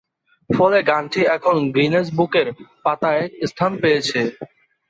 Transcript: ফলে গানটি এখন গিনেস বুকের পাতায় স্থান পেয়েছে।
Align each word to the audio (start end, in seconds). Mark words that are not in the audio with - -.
ফলে 0.49 0.79
গানটি 0.89 1.21
এখন 1.35 1.55
গিনেস 1.75 2.07
বুকের 2.17 2.47
পাতায় 2.85 3.23
স্থান 3.49 3.71
পেয়েছে। 3.81 4.19